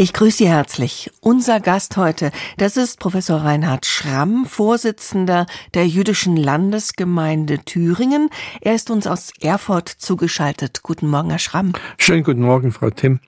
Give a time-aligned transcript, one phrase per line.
[0.00, 1.10] Ich grüße Sie herzlich.
[1.20, 5.44] Unser Gast heute, das ist Professor Reinhard Schramm, Vorsitzender
[5.74, 8.30] der jüdischen Landesgemeinde Thüringen.
[8.62, 10.82] Er ist uns aus Erfurt zugeschaltet.
[10.82, 11.74] Guten Morgen, Herr Schramm.
[11.98, 13.20] Schönen guten Morgen, Frau Timm.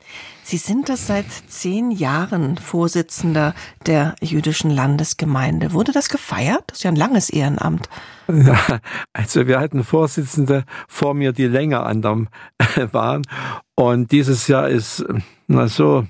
[0.44, 5.74] Sie sind das seit zehn Jahren Vorsitzender der jüdischen Landesgemeinde.
[5.74, 6.64] Wurde das gefeiert?
[6.68, 7.90] Das ist ja ein langes Ehrenamt.
[8.28, 8.80] Ja,
[9.12, 12.28] also wir hatten Vorsitzende vor mir, die länger an dem
[12.92, 13.26] waren.
[13.74, 15.04] Und dieses Jahr ist
[15.48, 16.06] na so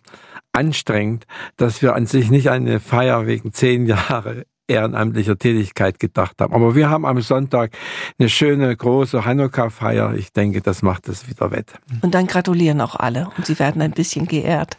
[0.53, 6.55] anstrengend, dass wir an sich nicht eine Feier wegen zehn Jahre ehrenamtlicher Tätigkeit gedacht haben.
[6.55, 7.73] Aber wir haben am Sonntag
[8.19, 10.15] eine schöne große Hanukkah-Feier.
[10.15, 11.73] Ich denke, das macht es wieder wett.
[12.01, 14.79] Und dann gratulieren auch alle und sie werden ein bisschen geehrt.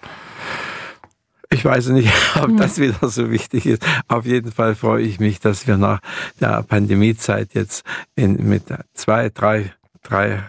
[1.49, 3.85] Ich weiß nicht, ob das wieder so wichtig ist.
[4.07, 5.99] Auf jeden Fall freue ich mich, dass wir nach
[6.39, 7.85] der Pandemiezeit jetzt
[8.15, 8.63] in, mit
[8.93, 10.43] zwei, drei, drei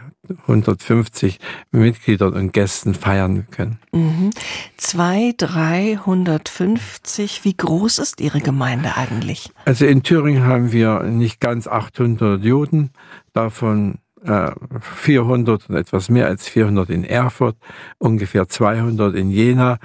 [0.46, 3.78] 150 Mitgliedern und Gästen feiern können.
[3.92, 4.30] Mhm.
[4.76, 7.44] Zwei, 350.
[7.44, 9.50] Wie groß ist Ihre Gemeinde eigentlich?
[9.64, 12.90] Also in Thüringen haben wir nicht ganz 800 Juden,
[13.32, 17.56] davon 400 äh, und etwas mehr als 400 in Erfurt,
[17.98, 19.78] ungefähr 200 in Jena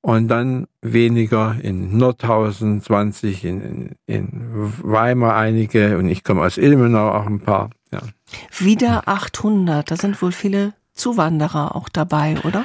[0.00, 6.58] und dann weniger in Nordhausen, 20 in, in, in Weimar einige und ich komme aus
[6.58, 7.70] Ilmenau auch ein paar.
[8.58, 12.64] Wieder 800, da sind wohl viele Zuwanderer auch dabei, oder?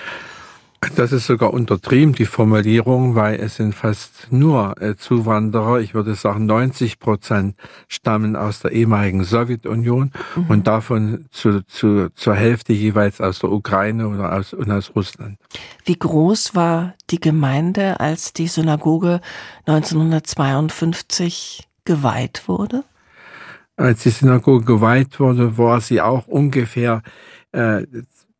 [0.95, 5.81] Das ist sogar untertrieben, die Formulierung, weil es sind fast nur äh, Zuwanderer.
[5.81, 7.57] Ich würde sagen, 90 Prozent
[7.89, 10.45] stammen aus der ehemaligen Sowjetunion mhm.
[10.47, 15.37] und davon zu, zu, zur Hälfte jeweils aus der Ukraine oder aus, und aus Russland.
[15.83, 19.19] Wie groß war die Gemeinde, als die Synagoge
[19.65, 22.85] 1952 geweiht wurde?
[23.79, 27.01] Als die Synagoge geweiht wurde, war sie auch ungefähr
[27.53, 27.85] äh,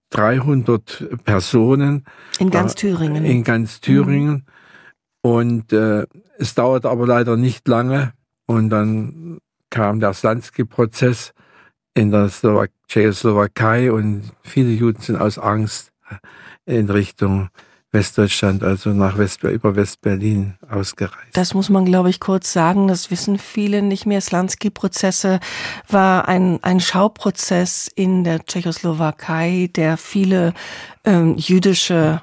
[0.09, 2.04] 300 Personen.
[2.39, 3.23] In ganz Thüringen.
[3.23, 4.33] In ganz Thüringen.
[4.33, 4.44] Mhm.
[5.22, 6.05] Und äh,
[6.38, 8.11] es dauerte aber leider nicht lange.
[8.48, 9.38] Und dann
[9.70, 11.33] kam der Slansky-Prozess
[11.94, 15.94] in der Slowak Tschechoslowakei und viele Juden sind aus Angst
[16.66, 17.48] in Richtung
[17.92, 21.30] Westdeutschland, also nach West, über Westberlin ausgereist.
[21.33, 22.88] Das muss man, glaube ich, kurz sagen.
[22.88, 24.22] Das wissen viele nicht mehr.
[24.22, 25.39] Slansky-Prozesse
[25.88, 30.54] war ein, ein Schauprozess in der Tschechoslowakei, der viele
[31.04, 32.22] ähm, jüdische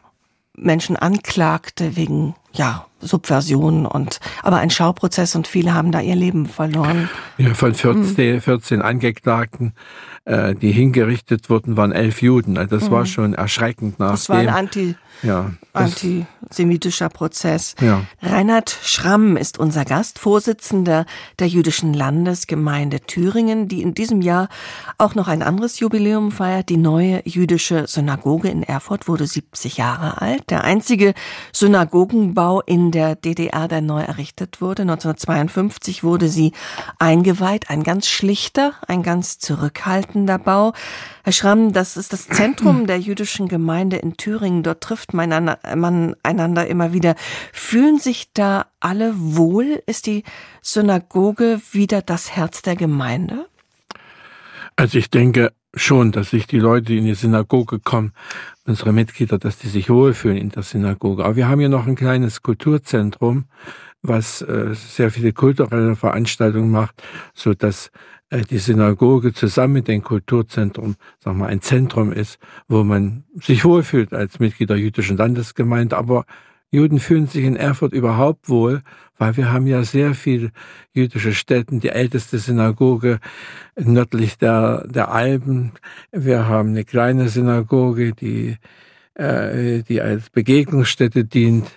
[0.56, 6.46] Menschen anklagte wegen ja, Subversion und aber ein Schauprozess und viele haben da ihr Leben
[6.46, 7.10] verloren.
[7.36, 9.74] Ja, von 14, 14 Angeklagten,
[10.24, 12.56] äh, die hingerichtet wurden, waren elf Juden.
[12.56, 12.94] Also das mhm.
[12.94, 17.74] war schon erschreckend nach Das war ein Anti, ja, antisemitischer Prozess.
[17.80, 18.02] Ja.
[18.22, 21.04] Reinhard Schramm ist unser Gast, Vorsitzender
[21.38, 24.48] der jüdischen Landesgemeinde Thüringen, die in diesem Jahr
[24.96, 26.70] auch noch ein anderes Jubiläum feiert.
[26.70, 30.48] Die neue jüdische Synagoge in Erfurt wurde 70 Jahre alt.
[30.48, 31.12] Der einzige
[31.52, 34.82] Synagogenbau Bau der DDR, der neu errichtet wurde.
[34.82, 36.52] 1952 wurde sie
[36.98, 37.70] eingeweiht.
[37.70, 40.72] Ein ganz schlichter, ein ganz zurückhaltender Bau.
[41.24, 44.62] Herr Schramm, das ist das Zentrum der jüdischen Gemeinde in Thüringen.
[44.62, 47.14] Dort trifft man einander immer wieder.
[47.52, 49.82] Fühlen sich da alle wohl?
[49.86, 50.24] Ist die
[50.62, 53.46] Synagoge wieder das Herz der Gemeinde?
[54.76, 58.12] Also ich denke schon, dass sich die Leute, in die Synagoge kommen,
[58.64, 61.24] unsere Mitglieder, dass die sich wohlfühlen in der Synagoge.
[61.24, 63.44] Aber wir haben ja noch ein kleines Kulturzentrum,
[64.02, 67.02] was äh, sehr viele kulturelle Veranstaltungen macht,
[67.34, 67.90] so dass
[68.30, 72.38] äh, die Synagoge zusammen mit dem Kulturzentrum, sagen wir, ein Zentrum ist,
[72.68, 76.24] wo man sich wohlfühlt als Mitglied der jüdischen Landesgemeinde, aber
[76.70, 78.82] Juden fühlen sich in Erfurt überhaupt wohl,
[79.18, 80.50] weil wir haben ja sehr viele
[80.92, 83.18] jüdische Städte, die älteste Synagoge
[83.76, 85.72] nördlich der, der Alpen.
[86.12, 88.56] Wir haben eine kleine Synagoge, die,
[89.14, 91.70] äh, die als Begegnungsstätte dient.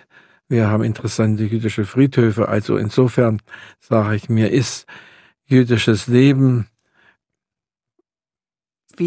[0.48, 2.48] Wir haben interessante jüdische Friedhöfe.
[2.48, 3.40] Also insofern
[3.78, 4.86] sage ich mir, ist
[5.46, 6.66] jüdisches Leben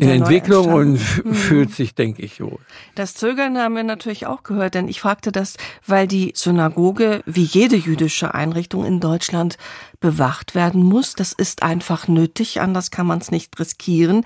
[0.01, 1.33] in Entwicklung und mhm.
[1.33, 2.59] fühlt sich, denke ich, wohl.
[2.95, 5.55] Das Zögern haben wir natürlich auch gehört, denn ich fragte das,
[5.85, 9.57] weil die Synagoge, wie jede jüdische Einrichtung in Deutschland,
[9.99, 11.15] bewacht werden muss.
[11.15, 14.23] Das ist einfach nötig, anders kann man es nicht riskieren.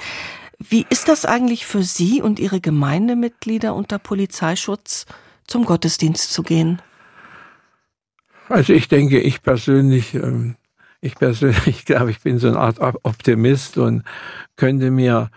[0.59, 5.05] Wie ist das eigentlich für Sie und Ihre Gemeindemitglieder unter Polizeischutz
[5.45, 6.81] zum Gottesdienst zu gehen?
[8.49, 10.55] Also ich denke, ich persönlich, ähm,
[11.01, 14.03] ich persönlich glaube, ich bin so eine Art Optimist und
[14.55, 15.29] könnte mir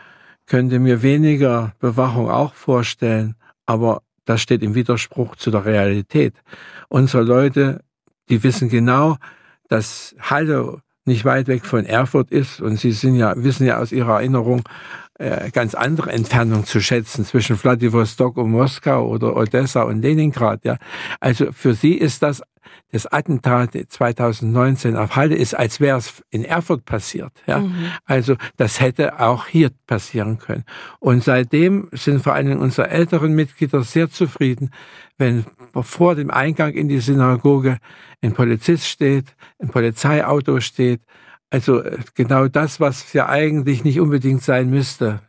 [0.50, 3.36] könnte mir weniger Bewachung auch vorstellen,
[3.66, 6.34] aber das steht im Widerspruch zu der Realität.
[6.88, 7.82] Unsere Leute,
[8.28, 9.16] die wissen genau,
[9.68, 12.60] dass Halle nicht weit weg von Erfurt ist.
[12.60, 14.62] Und Sie sind ja, wissen ja aus Ihrer Erinnerung,
[15.20, 20.64] äh, ganz andere Entfernung zu schätzen zwischen Vladivostok und Moskau oder Odessa und Leningrad.
[20.64, 20.78] Ja,
[21.20, 22.42] also für Sie ist das
[22.92, 27.32] das Attentat 2019 auf Halle ist, als wäre es in Erfurt passiert.
[27.46, 27.60] Ja?
[27.60, 27.92] Mhm.
[28.04, 30.64] Also das hätte auch hier passieren können.
[30.98, 34.70] Und seitdem sind vor allem unsere älteren Mitglieder sehr zufrieden,
[35.18, 35.44] wenn
[35.82, 37.78] vor dem Eingang in die Synagoge
[38.22, 39.26] ein Polizist steht,
[39.58, 41.00] ein Polizeiauto steht.
[41.50, 45.20] Also äh, genau das, was ja eigentlich nicht unbedingt sein müsste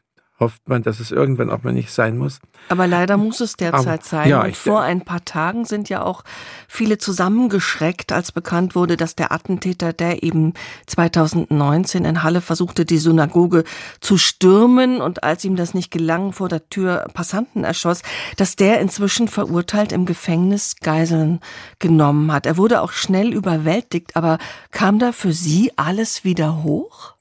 [0.41, 2.39] hofft man, dass es irgendwann auch mal nicht sein muss.
[2.67, 4.29] Aber leider muss es derzeit Aber, sein.
[4.29, 6.23] Ja, Und vor ein paar Tagen sind ja auch
[6.67, 10.53] viele zusammengeschreckt, als bekannt wurde, dass der Attentäter, der eben
[10.87, 13.63] 2019 in Halle versuchte, die Synagoge
[14.01, 18.01] zu stürmen und als ihm das nicht gelang, vor der Tür Passanten erschoss,
[18.35, 21.39] dass der inzwischen verurteilt im Gefängnis Geiseln
[21.79, 22.47] genommen hat.
[22.47, 24.39] Er wurde auch schnell überwältigt, aber
[24.71, 27.13] kam da für Sie alles wieder hoch?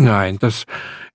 [0.00, 0.64] Nein, das,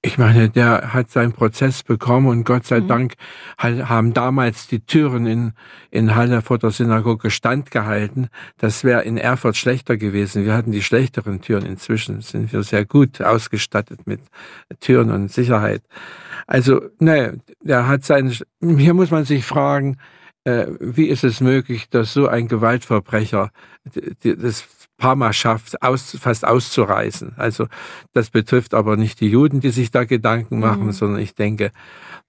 [0.04, 2.88] ich meine, der hat seinen Prozess bekommen und Gott sei mhm.
[2.88, 3.14] Dank
[3.58, 5.54] haben damals die Türen in,
[5.90, 8.28] in Halle vor der Synagoge standgehalten.
[8.60, 10.46] Das wäre in Erfurt schlechter gewesen.
[10.46, 11.66] Wir hatten die schlechteren Türen.
[11.66, 14.20] Inzwischen sind wir sehr gut ausgestattet mit
[14.82, 15.82] Türen und Sicherheit.
[16.46, 19.98] Also, ne, der hat seinen, hier muss man sich fragen,
[20.44, 23.50] äh, wie ist es möglich, dass so ein Gewaltverbrecher
[24.24, 24.62] das
[24.98, 27.34] Parma schafft, aus, fast auszureißen.
[27.38, 27.68] Also
[28.14, 30.92] das betrifft aber nicht die Juden, die sich da Gedanken machen, mhm.
[30.92, 31.72] sondern ich denke,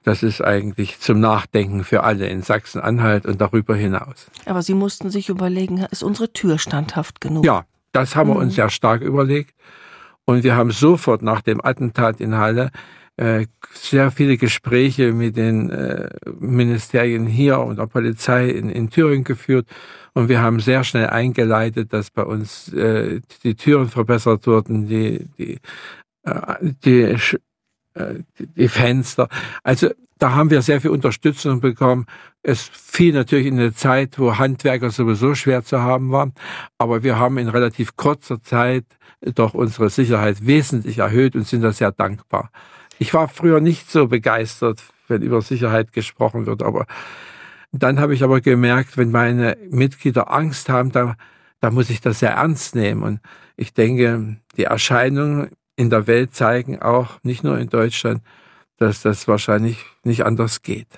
[0.03, 4.27] das ist eigentlich zum Nachdenken für alle in Sachsen-Anhalt und darüber hinaus.
[4.45, 7.45] Aber Sie mussten sich überlegen, ist unsere Tür standhaft genug?
[7.45, 8.35] Ja, das haben mhm.
[8.35, 8.57] wir uns mhm.
[8.57, 9.55] sehr stark überlegt.
[10.25, 12.71] Und wir haben sofort nach dem Attentat in Halle
[13.17, 16.09] äh, sehr viele Gespräche mit den äh,
[16.39, 19.67] Ministerien hier und der Polizei in, in Thüringen geführt
[20.17, 25.29] und wir haben sehr schnell eingeleitet, dass bei uns äh, die Türen verbessert wurden, die,
[25.37, 25.59] die,
[26.23, 27.17] äh, die,
[27.93, 29.29] äh, die Fenster.
[29.63, 32.07] Also da haben wir sehr viel Unterstützung bekommen.
[32.43, 36.33] Es fiel natürlich in eine Zeit, wo Handwerker sowieso schwer zu haben waren,
[36.79, 38.87] aber wir haben in relativ kurzer Zeit
[39.21, 42.51] doch unsere Sicherheit wesentlich erhöht und sind da sehr dankbar.
[42.99, 46.87] Ich war früher nicht so begeistert, wenn über Sicherheit gesprochen wird, aber
[47.73, 51.17] dann habe ich aber gemerkt, wenn meine Mitglieder Angst haben, da,
[51.61, 53.03] da muss ich das sehr ernst nehmen.
[53.03, 53.21] Und
[53.57, 58.23] ich denke, die Erscheinungen in der Welt zeigen auch, nicht nur in Deutschland,
[58.79, 60.89] dass das wahrscheinlich nicht anders geht.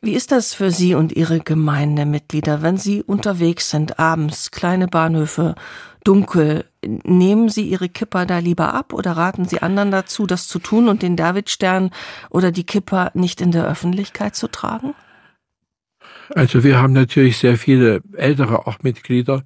[0.00, 5.56] Wie ist das für Sie und Ihre Gemeindemitglieder, wenn Sie unterwegs sind, abends, kleine Bahnhöfe,
[6.08, 6.64] dunkel?
[7.04, 10.88] Nehmen Sie Ihre Kipper da lieber ab oder raten Sie anderen dazu, das zu tun
[10.88, 11.90] und den Davidstern
[12.30, 14.94] oder die Kipper nicht in der Öffentlichkeit zu tragen?
[16.34, 19.44] Also wir haben natürlich sehr viele ältere auch Mitglieder,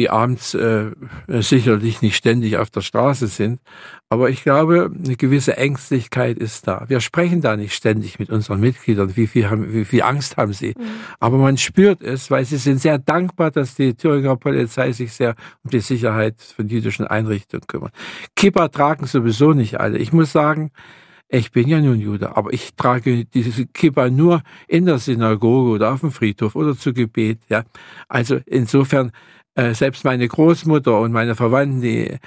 [0.00, 0.92] die abends äh,
[1.28, 3.60] sicherlich nicht ständig auf der Straße sind.
[4.08, 6.86] Aber ich glaube, eine gewisse Ängstlichkeit ist da.
[6.88, 10.54] Wir sprechen da nicht ständig mit unseren Mitgliedern, wie viel, haben, wie viel Angst haben
[10.54, 10.68] sie.
[10.68, 10.84] Mhm.
[11.18, 15.34] Aber man spürt es, weil sie sind sehr dankbar, dass die Thüringer Polizei sich sehr
[15.64, 17.92] um die Sicherheit von jüdischen Einrichtungen kümmert.
[18.34, 19.98] Kippa tragen sowieso nicht alle.
[19.98, 20.70] Ich muss sagen,
[21.28, 25.92] ich bin ja nun Jude, aber ich trage diese Kippa nur in der Synagoge oder
[25.92, 27.38] auf dem Friedhof oder zu Gebet.
[27.48, 27.62] Ja,
[28.08, 29.12] also insofern
[29.54, 32.18] äh, selbst meine Großmutter und meine Verwandten, die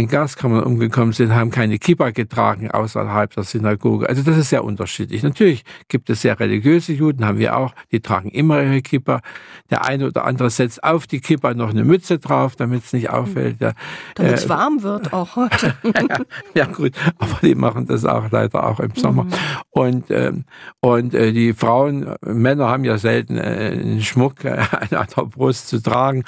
[0.00, 4.08] in Gaskammern umgekommen sind, haben keine Kippa getragen außerhalb der Synagoge.
[4.08, 5.24] Also das ist sehr unterschiedlich.
[5.24, 9.22] Natürlich gibt es sehr religiöse Juden, haben wir auch, die tragen immer ihre Kippa.
[9.70, 13.10] Der eine oder andere setzt auf die Kippa noch eine Mütze drauf, damit es nicht
[13.10, 13.60] auffällt.
[13.60, 13.72] Ja,
[14.14, 15.74] damit es äh, warm wird auch heute.
[15.82, 16.18] ja,
[16.54, 19.24] ja, gut, aber die machen das auch leider auch im Sommer.
[19.24, 19.30] Mhm.
[19.70, 20.44] Und, ähm,
[20.78, 24.58] und äh, die Frauen, Männer haben ja selten äh, einen Schmuck äh,
[24.90, 26.22] an der Brust zu tragen.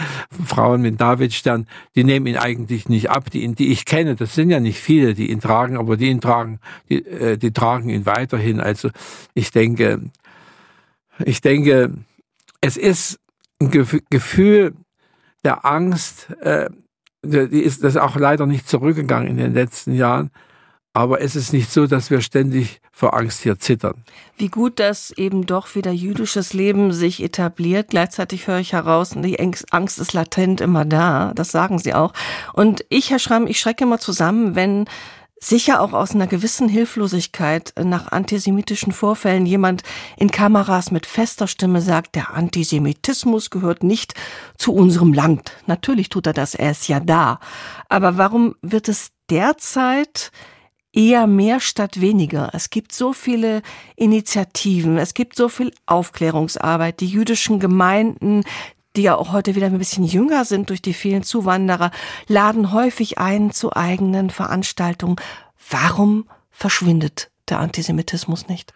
[0.45, 4.35] Frauen mit Davidstern, die nehmen ihn eigentlich nicht ab, die ihn die ich kenne, das
[4.35, 7.91] sind ja nicht viele, die ihn tragen, aber die ihn tragen, die, äh, die tragen
[7.91, 8.59] ihn weiterhin.
[8.59, 8.89] Also
[9.35, 10.01] ich denke,
[11.23, 11.93] ich denke,
[12.63, 13.21] es ist
[13.61, 14.73] ein Gefühl
[15.45, 16.71] der Angst, äh,
[17.23, 20.31] die ist das auch leider nicht zurückgegangen in den letzten Jahren.
[20.93, 24.03] Aber es ist nicht so, dass wir ständig vor Angst hier zittern.
[24.37, 27.91] Wie gut, dass eben doch wieder jüdisches Leben sich etabliert.
[27.91, 29.39] Gleichzeitig höre ich heraus, die
[29.71, 31.33] Angst ist latent immer da.
[31.35, 32.13] Das sagen Sie auch.
[32.55, 34.87] Und ich, Herr Schramm, ich schrecke immer zusammen, wenn
[35.43, 39.83] sicher auch aus einer gewissen Hilflosigkeit nach antisemitischen Vorfällen jemand
[40.17, 44.15] in Kameras mit fester Stimme sagt, der Antisemitismus gehört nicht
[44.59, 45.53] zu unserem Land.
[45.67, 47.41] Natürlich tut er das, er ist ja da.
[47.89, 50.31] Aber warum wird es derzeit
[50.93, 52.51] eher mehr statt weniger.
[52.53, 53.63] Es gibt so viele
[53.97, 57.01] Initiativen, es gibt so viel Aufklärungsarbeit.
[57.01, 58.45] Die jüdischen Gemeinden,
[58.97, 61.91] die ja auch heute wieder ein bisschen jünger sind durch die vielen Zuwanderer,
[62.27, 65.17] laden häufig ein zu eigenen Veranstaltungen.
[65.69, 68.73] Warum verschwindet der Antisemitismus nicht?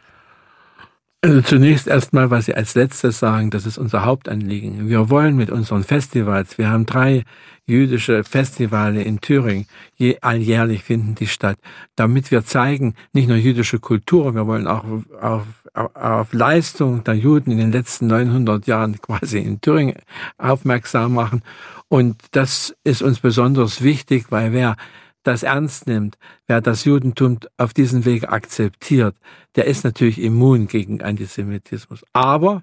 [1.24, 4.90] Also zunächst erstmal, was Sie als letztes sagen, das ist unser Hauptanliegen.
[4.90, 7.24] Wir wollen mit unseren Festivals, wir haben drei
[7.64, 9.64] jüdische Festivale in Thüringen,
[9.96, 11.56] je, alljährlich finden die statt,
[11.96, 17.14] damit wir zeigen, nicht nur jüdische Kultur, wir wollen auch auf, auf, auf Leistung der
[17.14, 19.94] Juden in den letzten 900 Jahren quasi in Thüringen
[20.36, 21.42] aufmerksam machen.
[21.88, 24.76] Und das ist uns besonders wichtig, weil wer
[25.24, 26.16] das ernst nimmt,
[26.46, 29.16] wer das Judentum auf diesen Weg akzeptiert,
[29.56, 32.04] der ist natürlich immun gegen Antisemitismus.
[32.12, 32.62] Aber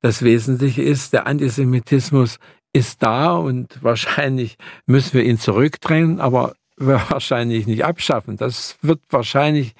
[0.00, 2.38] das Wesentliche ist, der Antisemitismus
[2.72, 8.36] ist da und wahrscheinlich müssen wir ihn zurückdrängen, aber wahrscheinlich nicht abschaffen.
[8.36, 9.74] Das wird wahrscheinlich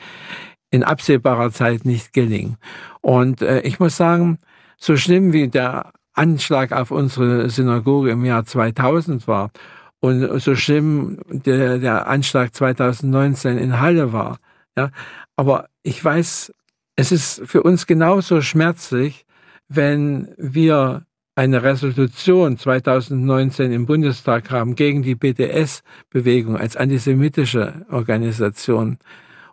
[0.70, 2.56] in absehbarer Zeit nicht gelingen.
[3.00, 4.38] Und äh, ich muss sagen,
[4.76, 9.50] so schlimm wie der Anschlag auf unsere Synagoge im Jahr 2000 war
[10.00, 14.38] und so schlimm der, der Anschlag 2019 in Halle war.
[14.76, 14.90] Ja,
[15.36, 16.52] aber ich weiß,
[16.96, 19.24] es ist für uns genauso schmerzlich,
[19.68, 28.98] wenn wir eine Resolution 2019 im Bundestag haben gegen die BDS-Bewegung als antisemitische Organisation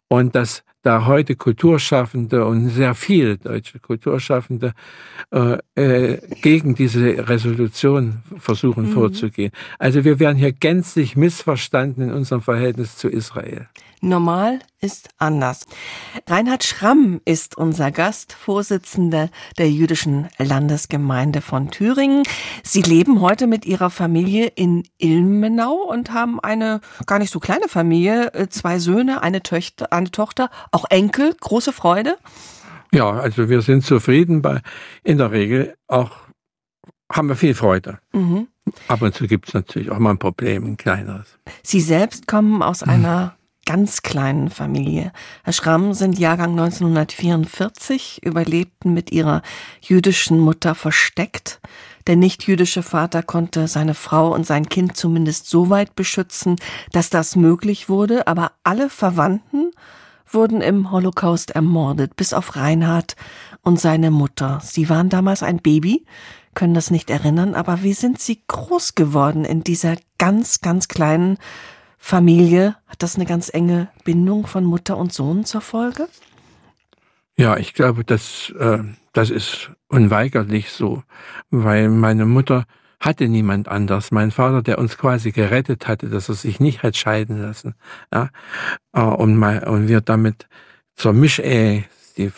[0.07, 4.73] und dass da heute Kulturschaffende und sehr viele deutsche Kulturschaffende
[5.31, 8.93] äh, äh, gegen diese Resolution versuchen mhm.
[8.93, 9.51] vorzugehen.
[9.79, 13.67] Also wir werden hier gänzlich missverstanden in unserem Verhältnis zu Israel.
[14.05, 15.65] Normal ist anders.
[16.27, 22.21] Reinhard Schramm ist unser Gast, Vorsitzender der jüdischen Landesgemeinde von Thüringen.
[22.61, 27.67] Sie leben heute mit Ihrer Familie in Ilmenau und haben eine gar nicht so kleine
[27.67, 32.17] Familie, äh, zwei Söhne, eine Töchter, eine Tochter, auch Enkel, große Freude.
[32.93, 34.61] Ja, also wir sind zufrieden bei,
[35.03, 36.11] in der Regel auch
[37.11, 37.99] haben wir viel Freude.
[38.13, 38.47] Mhm.
[38.87, 41.39] Ab und zu gibt es natürlich auch mal ein Problem, ein kleineres.
[41.63, 43.35] Sie selbst kommen aus einer
[43.65, 45.11] ganz kleinen Familie.
[45.43, 49.41] Herr Schramm sind Jahrgang 1944, überlebten mit ihrer
[49.81, 51.59] jüdischen Mutter versteckt.
[52.07, 56.55] Der nichtjüdische Vater konnte seine Frau und sein Kind zumindest so weit beschützen,
[56.91, 59.71] dass das möglich wurde, aber alle Verwandten
[60.27, 63.15] wurden im Holocaust ermordet, bis auf Reinhard
[63.61, 64.59] und seine Mutter.
[64.63, 66.05] Sie waren damals ein Baby,
[66.53, 71.37] können das nicht erinnern, aber wie sind sie groß geworden in dieser ganz, ganz kleinen
[72.07, 76.07] Familie, hat das eine ganz enge Bindung von Mutter und Sohn zur Folge?
[77.35, 81.01] Ja, ich glaube, das, äh, das ist unweigerlich so,
[81.49, 82.65] weil meine Mutter
[82.99, 84.11] hatte niemand anders.
[84.11, 87.73] Mein Vater, der uns quasi gerettet hatte, dass er sich nicht hat scheiden lassen,
[88.13, 88.29] ja,
[88.93, 90.47] äh, und, mein, und wir damit
[90.93, 91.85] zur Mischehe
[92.17, 92.31] die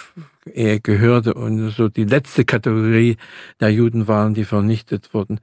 [0.49, 3.17] Ehe gehörte und so die letzte Kategorie
[3.59, 5.39] der Juden waren, die vernichtet wurden.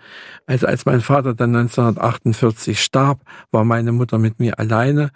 [0.46, 3.20] Also als mein Vater dann 1948 starb,
[3.50, 5.10] war meine Mutter mit mir alleine.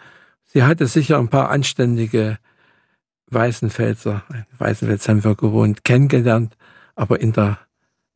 [0.44, 2.38] Sie hatte sicher ein paar anständige
[3.30, 4.22] Weißenfelser,
[4.58, 6.56] Weißenfels haben wir gewohnt, kennengelernt,
[6.94, 7.58] aber in der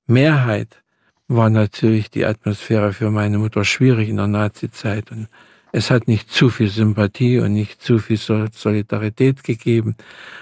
[0.06, 0.82] Mehrheit
[1.28, 5.28] war natürlich die Atmosphäre für meine Mutter schwierig in der Nazizeit und
[5.72, 9.96] es hat nicht zu viel Sympathie und nicht zu viel Solidarität gegeben.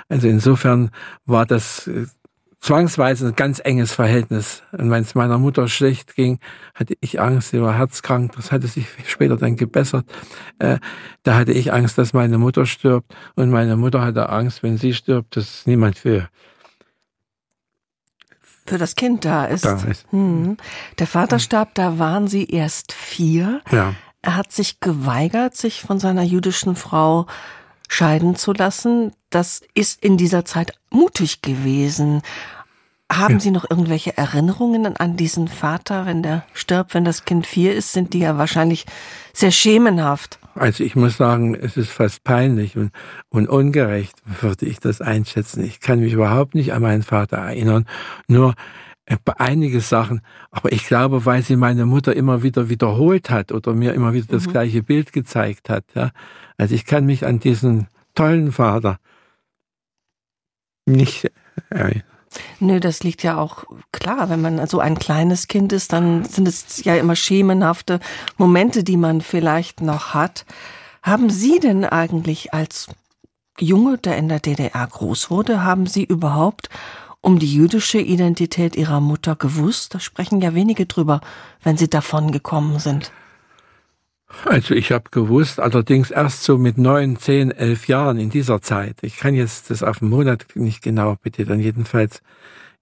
[0.09, 0.91] Also insofern
[1.25, 2.07] war das äh,
[2.59, 4.63] zwangsweise ein ganz enges Verhältnis.
[4.73, 6.41] Und wenn es meiner Mutter schlecht ging,
[6.75, 10.05] hatte ich Angst, sie war herzkrank, das hatte sich später dann gebessert.
[10.59, 10.79] Äh,
[11.23, 13.15] da hatte ich Angst, dass meine Mutter stirbt.
[13.37, 16.29] Und meine Mutter hatte Angst, wenn sie stirbt, dass niemand für
[18.67, 19.65] für das Kind da ist.
[19.65, 20.07] Da ist.
[20.13, 20.57] Hm.
[20.99, 23.63] Der Vater starb, da waren sie erst vier.
[23.73, 23.95] Ja.
[24.23, 27.27] Er hat sich geweigert, sich von seiner jüdischen Frau
[27.89, 29.13] scheiden zu lassen.
[29.31, 32.23] Das ist in dieser Zeit mutig gewesen.
[33.11, 33.41] Haben ja.
[33.41, 37.93] Sie noch irgendwelche Erinnerungen an diesen Vater, wenn der stirbt, wenn das Kind vier ist,
[37.93, 38.87] sind die ja wahrscheinlich
[39.33, 40.39] sehr schemenhaft.
[40.55, 42.93] Also ich muss sagen, es ist fast peinlich und,
[43.31, 45.65] und ungerecht, würde ich das einschätzen.
[45.65, 47.87] Ich kann mich überhaupt nicht an meinen Vater erinnern.
[48.29, 48.55] Nur
[49.11, 53.75] äh, einige Sachen, aber ich glaube, weil sie meine Mutter immer wieder wiederholt hat oder
[53.75, 54.53] mir immer wieder das mhm.
[54.53, 55.85] gleiche Bild gezeigt hat.
[55.95, 56.11] Ja.
[56.57, 58.99] Also ich kann mich an diesen tollen Vater
[60.87, 61.31] nicht
[61.71, 62.05] erinnern.
[62.61, 66.47] Nö, das liegt ja auch klar, wenn man so ein kleines Kind ist, dann sind
[66.47, 67.99] es ja immer schemenhafte
[68.37, 70.47] Momente, die man vielleicht noch hat.
[71.03, 72.87] Haben Sie denn eigentlich als
[73.59, 76.69] Junge, der in der DDR groß wurde, haben Sie überhaupt
[77.23, 79.95] um die jüdische Identität ihrer Mutter gewusst?
[79.95, 81.21] Da sprechen ja wenige drüber,
[81.63, 83.13] wenn sie davon gekommen sind.
[84.45, 88.97] Also ich habe gewusst, allerdings erst so mit neun, zehn, elf Jahren in dieser Zeit.
[89.03, 91.61] Ich kann jetzt das auf den Monat nicht genau betiteln.
[91.61, 92.23] Jedenfalls,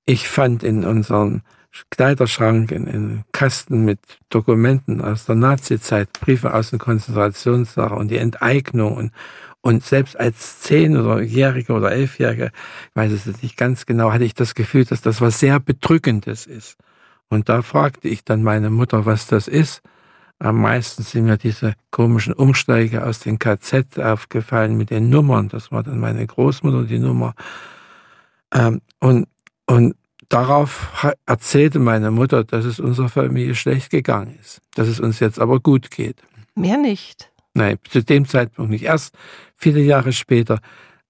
[0.04, 1.42] ich fand in unseren
[1.90, 8.18] Kleiderschrank, in einen Kasten mit Dokumenten aus der Nazizeit, Briefe aus dem Konzentrationslager und die
[8.18, 9.12] Enteignung und,
[9.60, 14.24] und selbst als zehn- oder Jähriger oder Elfjähriger, ich weiß es nicht ganz genau, hatte
[14.24, 16.76] ich das Gefühl, dass das was sehr Bedrückendes ist.
[17.28, 19.82] Und da fragte ich dann meine Mutter, was das ist.
[20.38, 25.48] Am meisten sind mir diese komischen Umsteige aus den KZ aufgefallen mit den Nummern.
[25.48, 27.34] Das war dann meine Großmutter die Nummer.
[28.54, 29.26] Ähm, und,
[29.66, 29.96] und
[30.28, 35.40] darauf erzählte meine Mutter, dass es unserer Familie schlecht gegangen ist, dass es uns jetzt
[35.40, 36.22] aber gut geht.
[36.54, 37.30] Mehr nicht.
[37.54, 38.84] Nein, zu dem Zeitpunkt nicht.
[38.84, 39.16] Erst
[39.54, 40.60] viele Jahre später,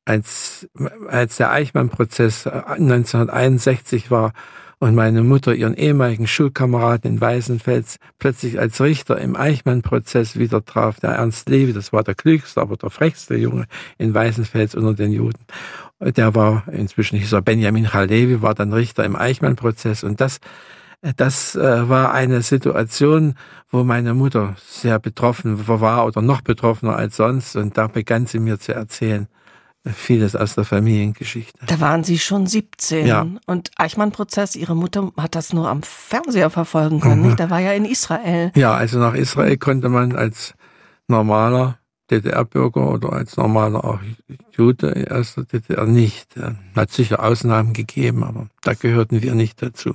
[0.04, 0.66] als,
[1.08, 4.32] als der Eichmann-Prozess 1961 äh, war
[4.78, 11.00] und meine Mutter ihren ehemaligen Schulkameraden in Weißenfels plötzlich als Richter im Eichmann-Prozess wieder traf,
[11.00, 13.66] der Ernst Levi, das war der klügste, aber der frechste Junge
[13.98, 15.44] in Weißenfels unter den Juden.
[16.00, 20.38] Der war, inzwischen hieß er Benjamin Halevi, war dann Richter im Eichmann-Prozess und das
[21.16, 23.34] das äh, war eine Situation,
[23.70, 27.56] wo meine Mutter sehr betroffen war oder noch betroffener als sonst.
[27.56, 29.28] Und da begann sie mir zu erzählen,
[29.84, 31.58] vieles aus der Familiengeschichte.
[31.66, 33.06] Da waren Sie schon 17.
[33.06, 33.26] Ja.
[33.46, 37.26] Und Eichmann-Prozess, Ihre Mutter hat das nur am Fernseher verfolgen können, mhm.
[37.28, 37.40] nicht?
[37.40, 38.50] Da war ja in Israel.
[38.54, 40.54] Ja, also nach Israel konnte man als
[41.06, 41.78] normaler
[42.10, 44.00] DDR-Bürger oder als normaler auch
[44.52, 46.34] Jude aus der DDR nicht.
[46.74, 49.94] Hat sicher Ausnahmen gegeben, aber da gehörten wir nicht dazu.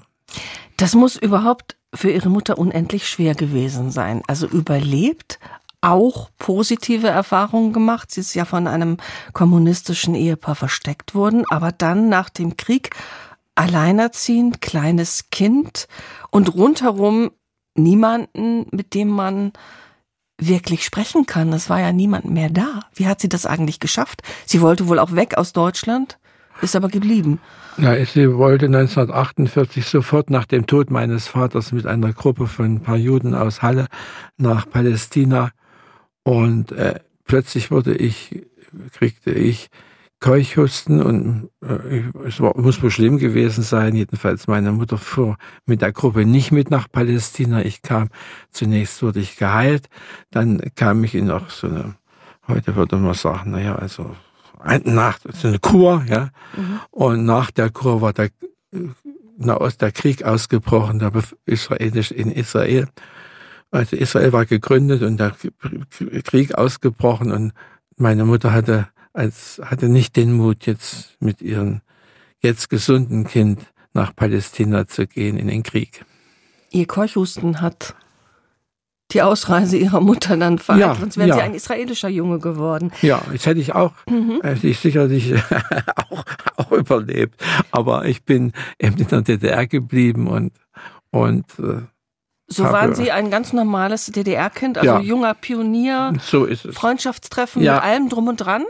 [0.77, 4.21] Das muss überhaupt für Ihre Mutter unendlich schwer gewesen sein.
[4.27, 5.39] Also überlebt,
[5.81, 8.09] auch positive Erfahrungen gemacht.
[8.11, 8.97] Sie ist ja von einem
[9.33, 12.91] kommunistischen Ehepaar versteckt worden, aber dann nach dem Krieg
[13.55, 15.87] alleinerziehend, kleines Kind
[16.31, 17.31] und rundherum
[17.75, 19.51] niemanden, mit dem man
[20.39, 21.53] wirklich sprechen kann.
[21.53, 22.81] Es war ja niemand mehr da.
[22.93, 24.21] Wie hat sie das eigentlich geschafft?
[24.45, 26.17] Sie wollte wohl auch weg aus Deutschland,
[26.61, 27.39] ist aber geblieben.
[27.77, 32.79] Ja, sie wollte 1948 sofort nach dem Tod meines Vaters mit einer Gruppe von ein
[32.81, 33.87] paar Juden aus Halle
[34.37, 35.51] nach Palästina
[36.23, 38.45] und äh, plötzlich wurde ich,
[38.91, 39.69] kriegte ich
[40.19, 43.93] Keuchhusten und äh, es war, muss wohl schlimm gewesen sein.
[43.93, 45.35] Jedenfalls meine Mutter fuhr
[45.65, 47.65] mit der Gruppe nicht mit nach Palästina.
[47.65, 48.07] Ich kam,
[48.49, 49.87] zunächst wurde ich geheilt,
[50.31, 51.95] dann kam ich in auch so eine,
[52.47, 54.15] heute würde man sagen, naja, also
[54.85, 56.29] nach, so eine Kur, ja.
[56.55, 56.79] Mhm.
[56.91, 58.29] Und nach der Kur war der,
[59.37, 61.11] na, aus der Krieg ausgebrochen, der
[61.45, 62.87] israelisch in Israel.
[63.71, 65.35] Also Israel war gegründet und der
[66.23, 67.53] Krieg ausgebrochen und
[67.97, 71.81] meine Mutter hatte als hatte nicht den Mut jetzt mit ihrem
[72.41, 73.59] jetzt gesunden Kind
[73.93, 76.05] nach Palästina zu gehen in den Krieg.
[76.71, 77.95] Ihr Keuchhusten hat
[79.13, 80.93] die Ausreise ihrer Mutter dann verhandelt.
[80.95, 81.35] Ja, Sonst wäre ja.
[81.35, 82.91] sie ein israelischer Junge geworden.
[83.01, 84.41] Ja, jetzt hätte ich auch, mhm.
[84.43, 85.33] Äh, hätte ich sicherlich
[86.09, 86.23] auch,
[86.57, 87.41] auch überlebt.
[87.71, 90.53] Aber ich bin eben in der DDR geblieben und,
[91.11, 91.81] und, äh,
[92.47, 94.99] so waren Sie ein ganz normales DDR-Kind, also ja.
[94.99, 96.75] junger Pionier, so ist es.
[96.75, 97.75] Freundschaftstreffen ja.
[97.75, 98.63] mit allem drum und dran?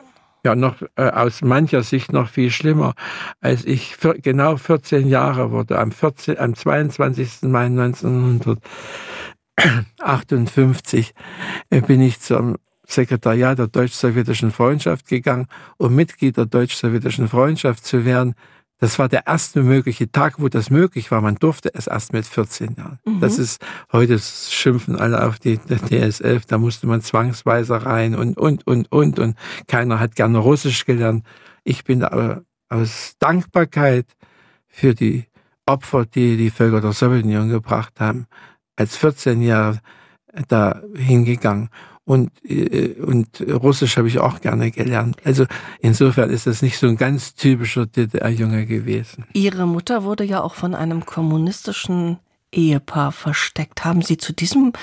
[0.45, 2.93] ja noch äh, aus mancher Sicht noch viel schlimmer.
[3.41, 7.43] Als ich für, genau 14 Jahre wurde, am, 14, am 22.
[7.43, 8.59] Mai 1900,
[9.99, 11.13] 58
[11.69, 18.05] äh, bin ich zum Sekretariat der deutsch-sowjetischen Freundschaft gegangen, um Mitglied der deutsch-sowjetischen Freundschaft zu
[18.05, 18.35] werden.
[18.79, 21.21] Das war der erste mögliche Tag, wo das möglich war.
[21.21, 22.99] Man durfte es erst mit 14 Jahren.
[23.05, 23.21] Mhm.
[23.21, 23.63] Das ist,
[23.93, 29.19] heute schimpfen alle auf die DSF, da musste man zwangsweise rein und, und, und, und,
[29.19, 29.37] und
[29.67, 31.25] keiner hat gerne Russisch gelernt.
[31.63, 34.07] Ich bin aber aus Dankbarkeit
[34.67, 35.27] für die
[35.65, 38.27] Opfer, die die Völker der Sowjetunion gebracht haben,
[38.75, 39.79] als 14 Jahre
[40.47, 41.69] da hingegangen
[42.05, 45.17] und, äh, und Russisch habe ich auch gerne gelernt.
[45.23, 45.45] Also
[45.79, 49.25] insofern ist das nicht so ein ganz typischer DDR-Junge gewesen.
[49.33, 52.19] Ihre Mutter wurde ja auch von einem kommunistischen
[52.51, 53.85] Ehepaar versteckt.
[53.85, 54.73] Haben Sie zu diesem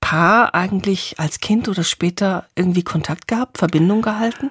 [0.00, 4.50] Paar eigentlich als Kind oder später irgendwie Kontakt gehabt, Verbindung gehalten?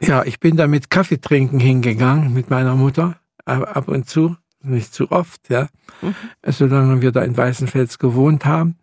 [0.00, 4.36] Ja, ich bin da mit Kaffee trinken hingegangen mit meiner Mutter ab und zu,
[4.68, 5.68] nicht zu oft, ja,
[6.02, 6.14] mhm.
[6.46, 8.76] solange wir da in Weißenfels gewohnt haben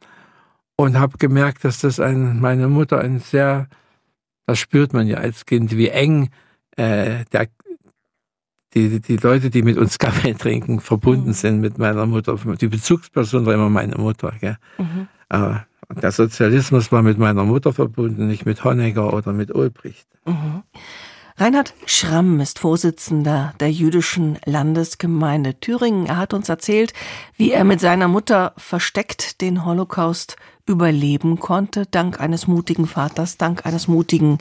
[0.76, 3.68] und habe gemerkt, dass das ein, meine Mutter ein sehr,
[4.46, 6.30] das spürt man ja als Kind, wie eng
[6.76, 7.48] äh, der,
[8.74, 11.34] die, die Leute, die mit uns Kaffee trinken, verbunden mhm.
[11.34, 12.38] sind mit meiner Mutter.
[12.60, 14.34] Die Bezugsperson war immer meine Mutter.
[14.40, 14.58] Gell?
[14.78, 15.08] Mhm.
[15.30, 20.08] Aber der Sozialismus war mit meiner Mutter verbunden, nicht mit Honecker oder mit Ulbricht.
[20.26, 20.64] Mhm.
[21.38, 26.06] Reinhard Schramm ist Vorsitzender der jüdischen Landesgemeinde Thüringen.
[26.06, 26.94] Er hat uns erzählt,
[27.36, 33.66] wie er mit seiner Mutter versteckt den Holocaust überleben konnte, dank eines mutigen Vaters, dank
[33.66, 34.38] eines mutigen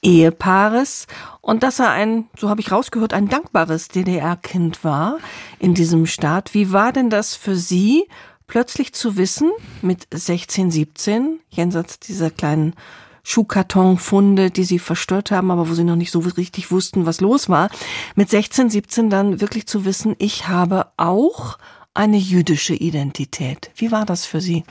[0.00, 1.06] Ehepaares
[1.42, 5.18] und dass er ein, so habe ich rausgehört, ein dankbares DDR-Kind war
[5.58, 6.54] in diesem Staat.
[6.54, 8.08] Wie war denn das für Sie,
[8.46, 9.50] plötzlich zu wissen,
[9.82, 12.72] mit 16, 17, jenseits dieser kleinen
[13.22, 17.48] Schuhkartonfunde, die sie verstört haben, aber wo sie noch nicht so richtig wussten, was los
[17.48, 17.70] war,
[18.14, 21.58] mit 16, 17 dann wirklich zu wissen, ich habe auch
[21.94, 23.70] eine jüdische Identität.
[23.76, 24.64] Wie war das für Sie?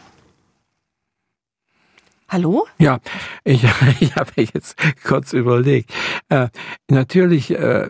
[2.27, 2.65] Hallo?
[2.77, 2.99] Ja,
[3.43, 3.63] ich,
[3.99, 5.93] ich habe jetzt kurz überlegt.
[6.29, 6.47] Äh,
[6.89, 7.89] natürlich, äh,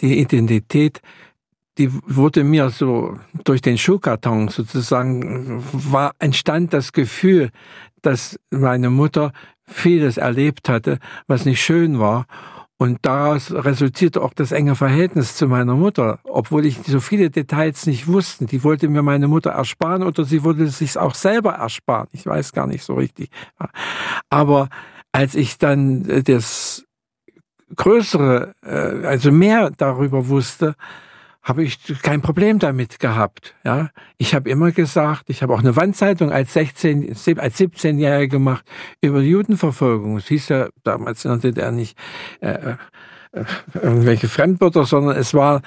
[0.00, 1.00] die Identität,
[1.78, 7.50] die wurde mir so durch den Schuhkarton sozusagen, war, entstand das Gefühl,
[8.02, 9.32] dass meine Mutter
[9.66, 12.26] vieles erlebt hatte, was nicht schön war
[12.78, 17.86] und daraus resultierte auch das enge Verhältnis zu meiner Mutter, obwohl ich so viele Details
[17.86, 18.44] nicht wusste.
[18.44, 22.08] Die wollte mir meine Mutter ersparen oder sie wollte es sich auch selber ersparen.
[22.12, 23.30] Ich weiß gar nicht so richtig.
[24.28, 24.68] Aber
[25.10, 26.84] als ich dann äh, das
[27.74, 30.74] größere, äh, also mehr darüber wusste,
[31.46, 33.54] habe ich kein Problem damit gehabt.
[33.64, 38.64] Ja, ich habe immer gesagt, ich habe auch eine Wandzeitung als 16, als 17-Jährige gemacht
[39.00, 40.16] über Judenverfolgung.
[40.16, 41.96] Es hieß ja damals in der nicht
[42.40, 42.74] äh,
[43.30, 45.62] äh, irgendwelche Fremdwörter, sondern es war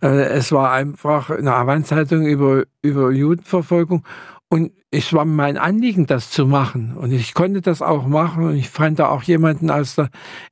[0.00, 4.06] äh, es war einfach eine Wandzeitung über über Judenverfolgung
[4.52, 6.96] und es war mein Anliegen, das zu machen.
[6.96, 8.44] Und ich konnte das auch machen.
[8.44, 10.10] Und ich fand da auch jemanden aus der,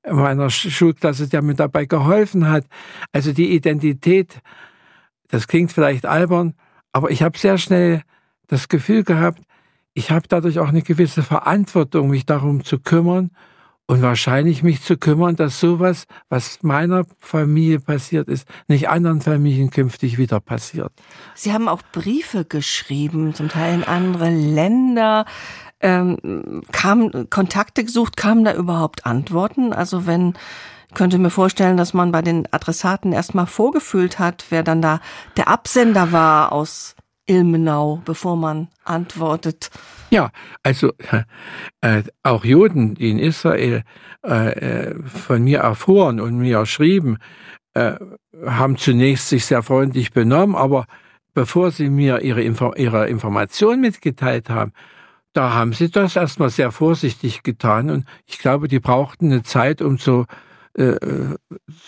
[0.08, 2.64] meiner Schulklasse, der mir dabei geholfen hat.
[3.10, 4.40] Also die Identität,
[5.28, 6.54] das klingt vielleicht albern,
[6.92, 8.02] aber ich habe sehr schnell
[8.46, 9.42] das Gefühl gehabt,
[9.94, 13.30] ich habe dadurch auch eine gewisse Verantwortung, mich darum zu kümmern
[13.88, 19.70] und wahrscheinlich mich zu kümmern, dass sowas, was meiner Familie passiert ist, nicht anderen Familien
[19.70, 20.92] künftig wieder passiert.
[21.34, 25.24] Sie haben auch Briefe geschrieben, zum Teil in andere Länder.
[25.80, 29.72] Ähm, kam Kontakte gesucht, kamen da überhaupt Antworten?
[29.72, 30.34] Also wenn
[30.94, 35.00] könnte mir vorstellen, dass man bei den Adressaten erstmal vorgefühlt hat, wer dann da
[35.36, 36.96] der Absender war aus
[37.28, 39.70] Ilmenau, bevor man antwortet.
[40.10, 40.30] Ja,
[40.62, 40.92] also
[41.80, 43.84] äh, auch Juden, die in Israel
[44.26, 47.18] äh, äh, von mir erfuhren und mir schrieben,
[47.74, 47.94] äh,
[48.46, 50.86] haben zunächst sich sehr freundlich benommen, aber
[51.34, 54.72] bevor sie mir ihre, Info ihre Information mitgeteilt haben,
[55.34, 59.82] da haben sie das erstmal sehr vorsichtig getan und ich glaube, die brauchten eine Zeit,
[59.82, 60.24] um zu
[60.74, 60.96] äh,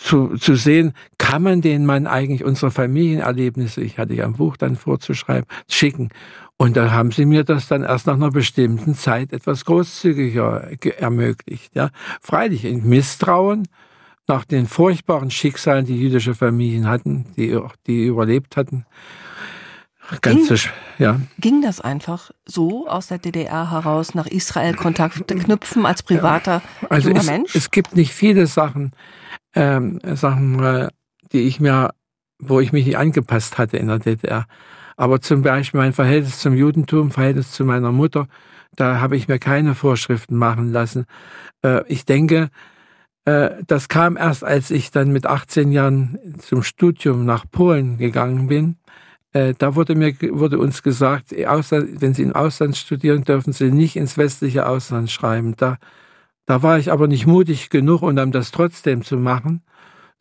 [0.03, 4.57] zu, zu sehen, kann man den Mann eigentlich unsere Familienerlebnisse, ich hatte ja ein Buch
[4.57, 6.09] dann vorzuschreiben, schicken.
[6.57, 11.75] Und da haben sie mir das dann erst nach einer bestimmten Zeit etwas großzügiger ermöglicht.
[11.75, 11.89] Ja.
[12.21, 13.67] Freilich in Misstrauen
[14.27, 18.85] nach den furchtbaren Schicksalen, die jüdische Familien hatten, die, die überlebt hatten.
[20.21, 21.21] Ganz ging, ja.
[21.39, 27.09] ging das einfach so aus der DDR heraus nach Israel Kontakte knüpfen als privater also
[27.09, 27.55] junger es, Mensch?
[27.55, 28.91] Es gibt nicht viele Sachen,
[29.55, 30.89] ähm, Sachen,
[31.31, 31.91] die ich mir,
[32.39, 34.45] wo ich mich nicht angepasst hatte in der DDR.
[34.97, 38.27] Aber zum Beispiel mein Verhältnis zum Judentum, Verhältnis zu meiner Mutter,
[38.75, 41.05] da habe ich mir keine Vorschriften machen lassen.
[41.63, 42.49] Äh, ich denke,
[43.25, 48.47] äh, das kam erst, als ich dann mit 18 Jahren zum Studium nach Polen gegangen
[48.47, 48.77] bin
[49.33, 53.95] äh, da wurde mir wurde uns gesagt, wenn Sie im Ausland studieren, dürfen Sie nicht
[53.95, 55.55] ins westliche Ausland schreiben.
[55.57, 55.77] Da
[56.45, 59.63] da war ich aber nicht mutig genug, um dann das trotzdem zu machen,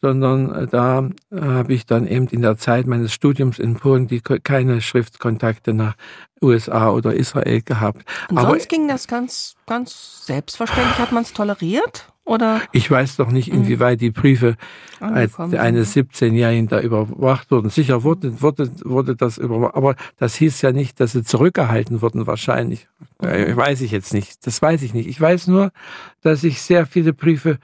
[0.01, 4.07] sondern äh, da äh, habe ich dann eben in der Zeit meines Studiums in Polen
[4.07, 5.95] die keine Schriftkontakte nach
[6.41, 8.05] USA oder Israel gehabt.
[8.29, 10.99] Und aber sonst ging das ganz ganz selbstverständlich.
[10.99, 12.10] Hat man es toleriert?
[12.25, 12.61] Oder?
[12.73, 13.63] Ich weiß doch nicht, hm.
[13.63, 14.57] inwieweit die Briefe
[15.01, 17.71] als eines 17-Jährigen da überwacht wurden.
[17.71, 22.27] Sicher wurde, wurde, wurde das überwacht, aber das hieß ja nicht, dass sie zurückgehalten wurden,
[22.27, 22.89] wahrscheinlich.
[23.21, 23.57] Mhm.
[23.57, 24.47] Weiß ich jetzt nicht.
[24.47, 25.09] Das weiß ich nicht.
[25.09, 25.73] Ich weiß nur,
[26.21, 27.59] dass ich sehr viele Briefe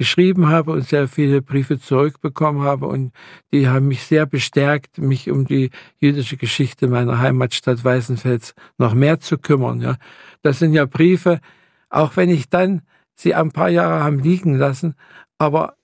[0.00, 3.12] geschrieben habe und sehr viele Briefe zurückbekommen habe und
[3.52, 9.20] die haben mich sehr bestärkt, mich um die jüdische Geschichte meiner Heimatstadt Weißenfels noch mehr
[9.20, 9.82] zu kümmern.
[9.82, 9.96] Ja,
[10.40, 11.38] das sind ja Briefe,
[11.90, 12.80] auch wenn ich dann
[13.20, 14.94] sie ein paar Jahre haben liegen lassen,
[15.38, 15.74] aber,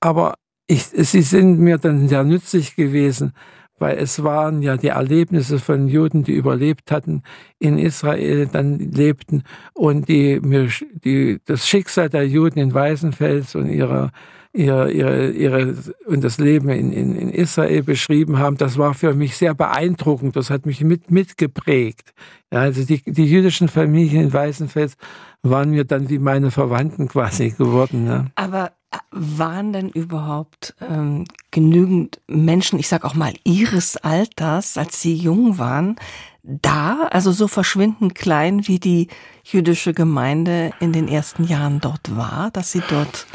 [0.00, 0.34] aber
[0.66, 3.32] ich, sie sind mir dann sehr nützlich gewesen,
[3.78, 7.22] weil es waren ja die Erlebnisse von Juden, die überlebt hatten,
[7.58, 10.68] in Israel dann lebten und die mir
[11.04, 14.10] die das Schicksal der Juden in Weißenfels und ihrer
[14.52, 15.74] ihre, ihre, ihre
[16.06, 20.36] und das Leben in, in, in Israel beschrieben haben, das war für mich sehr beeindruckend.
[20.36, 22.12] Das hat mich mit mitgeprägt.
[22.52, 24.96] Ja, also die, die jüdischen Familien in Weißenfels
[25.42, 28.06] waren mir dann wie meine Verwandten quasi geworden.
[28.06, 28.26] Ja.
[28.34, 28.72] Aber
[29.10, 35.58] Waren denn überhaupt ähm, genügend Menschen, ich sag auch mal ihres Alters, als sie jung
[35.58, 35.96] waren,
[36.42, 39.08] da, also so verschwindend klein, wie die
[39.44, 43.26] jüdische Gemeinde in den ersten Jahren dort war, dass sie dort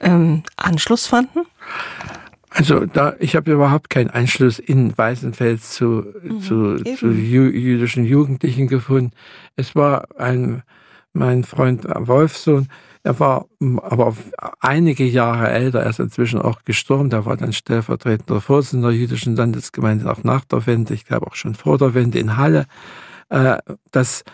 [0.00, 1.42] ähm, Anschluss fanden?
[2.50, 8.04] Also da, ich habe überhaupt keinen Anschluss in Weißenfels zu, mhm, zu, zu jü jüdischen
[8.04, 9.12] Jugendlichen gefunden.
[9.54, 10.64] Es war ein,
[11.16, 12.68] mein Freund Wolfsohn,
[13.02, 13.46] er war
[13.82, 14.16] aber
[14.60, 19.36] einige Jahre älter, er ist inzwischen auch gestorben, der war dann stellvertretender Vorsitzender der jüdischen
[19.36, 22.66] Landesgemeinde auch nach der Wende, ich glaube auch schon vor der Wende in Halle.
[23.28, 23.58] Äh,
[23.92, 24.24] das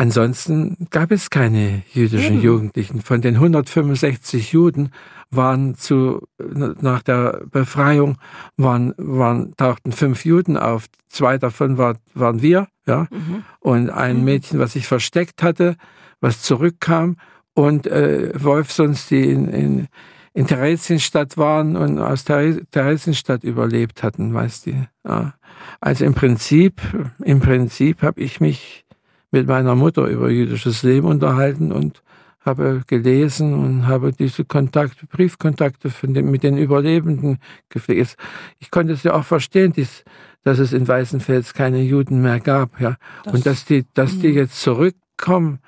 [0.00, 2.42] Ansonsten gab es keine jüdischen mhm.
[2.42, 3.02] Jugendlichen.
[3.02, 4.92] Von den 165 Juden
[5.28, 8.16] waren zu, nach der Befreiung
[8.56, 10.86] waren, waren, tauchten fünf Juden auf.
[11.08, 13.08] Zwei davon war, waren wir, ja.
[13.10, 13.42] Mhm.
[13.58, 14.24] Und ein mhm.
[14.24, 15.76] Mädchen, was sich versteckt hatte,
[16.20, 17.16] was zurückkam
[17.54, 19.88] und äh, Wolfsons, die in, in,
[20.32, 24.88] in Theresienstadt waren und aus Theresienstadt überlebt hatten, weißt du.
[25.04, 25.34] Ja.
[25.80, 26.80] Also im Prinzip,
[27.24, 28.84] im Prinzip habe ich mich
[29.30, 32.02] mit meiner Mutter über jüdisches Leben unterhalten und
[32.40, 38.16] habe gelesen und habe diese Kontakte, Briefkontakte den, mit den Überlebenden gepflegt.
[38.58, 40.04] Ich konnte es ja auch verstehen, dies,
[40.44, 42.96] dass es in Weißenfels keine Juden mehr gab, ja.
[43.24, 44.36] Das, und dass die, dass die mhm.
[44.36, 45.58] jetzt zurückkommen,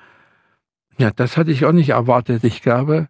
[1.01, 2.43] ja, das hatte ich auch nicht erwartet.
[2.43, 3.07] Ich glaube,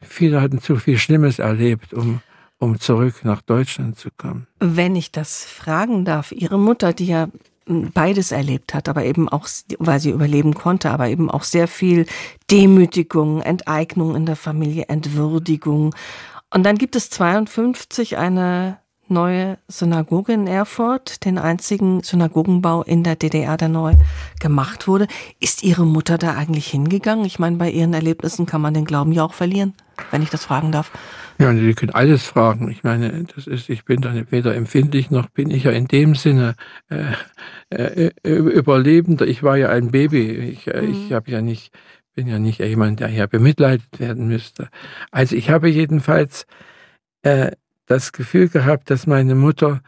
[0.00, 2.20] viele hatten zu viel Schlimmes erlebt, um,
[2.58, 4.46] um zurück nach Deutschland zu kommen.
[4.60, 7.28] Wenn ich das fragen darf, Ihre Mutter, die ja
[7.66, 12.06] beides erlebt hat, aber eben auch, weil sie überleben konnte, aber eben auch sehr viel
[12.50, 15.94] Demütigung, Enteignung in der Familie, Entwürdigung.
[16.50, 18.78] Und dann gibt es 52 eine
[19.12, 23.94] neue Synagoge in Erfurt, den einzigen Synagogenbau in der DDR, der neu
[24.40, 25.06] gemacht wurde.
[25.38, 27.24] Ist Ihre Mutter da eigentlich hingegangen?
[27.24, 29.74] Ich meine, bei Ihren Erlebnissen kann man den Glauben ja auch verlieren,
[30.10, 30.90] wenn ich das fragen darf.
[31.38, 32.70] Ja, Sie können alles fragen.
[32.70, 36.14] Ich meine, das ist, ich bin da weder empfindlich noch bin ich ja in dem
[36.14, 36.54] Sinne
[36.88, 37.14] äh,
[37.70, 39.26] äh, Überlebender.
[39.26, 40.30] Ich war ja ein Baby.
[40.30, 40.92] Ich, äh, mhm.
[40.92, 41.72] ich habe ja nicht,
[42.14, 44.68] bin ja nicht jemand, der hier bemitleidet werden müsste.
[45.10, 46.46] Also ich habe jedenfalls
[47.22, 47.52] äh,
[47.86, 49.80] das Gefühl gehabt, dass meine Mutter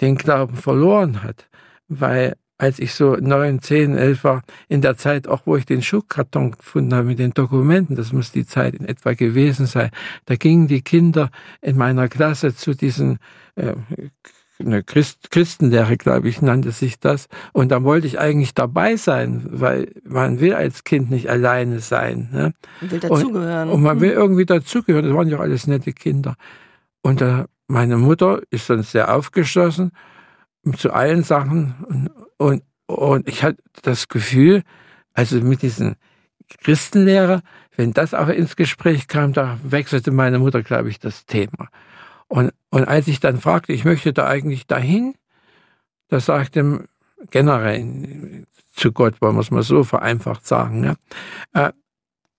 [0.00, 1.48] den Glauben verloren hat,
[1.88, 5.82] weil als ich so neun, zehn, elf war, in der Zeit auch, wo ich den
[5.82, 9.90] Schuhkarton gefunden habe mit den Dokumenten, das muss die Zeit in etwa gewesen sein,
[10.26, 11.30] da gingen die Kinder
[11.60, 13.18] in meiner Klasse zu diesen
[13.56, 13.74] äh,
[14.60, 17.28] eine Christ, Christenlehre, glaube ich, nannte sich das.
[17.52, 22.28] Und da wollte ich eigentlich dabei sein, weil man will als Kind nicht alleine sein.
[22.32, 22.54] Ne?
[22.80, 23.68] Man will dazugehören.
[23.68, 24.18] Und, und man will hm.
[24.18, 25.04] irgendwie dazugehören.
[25.06, 26.36] Das waren ja auch alles nette Kinder.
[27.04, 29.92] Und äh, meine Mutter ist dann sehr aufgeschlossen
[30.76, 31.74] zu allen Sachen.
[31.86, 34.62] Und, und, und ich hatte das Gefühl,
[35.12, 35.96] also mit diesen
[36.62, 37.42] Christenlehrer,
[37.76, 41.68] wenn das auch ins Gespräch kam, da wechselte meine Mutter, glaube ich, das Thema.
[42.26, 45.14] Und, und als ich dann fragte, ich möchte da eigentlich dahin,
[46.08, 46.88] da sagte
[47.30, 50.94] generell zu Gott, wollen wir es mal so vereinfacht sagen, ja,
[51.52, 51.72] äh,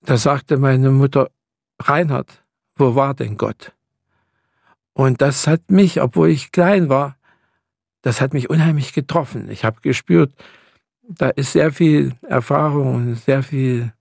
[0.02, 1.30] da sagte meine Mutter,
[1.80, 2.44] Reinhard,
[2.76, 3.76] wo war denn Gott?
[4.98, 7.18] Und das hat mich, obwohl ich klein war,
[8.02, 9.50] das hat mich unheimlich getroffen.
[9.50, 10.34] Ich habe gespürt,
[11.04, 13.92] da ist sehr viel Erfahrung und sehr viel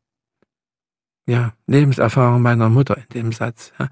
[1.27, 3.73] ja, Lebenserfahrung meiner Mutter in dem Satz.
[3.79, 3.89] Ja.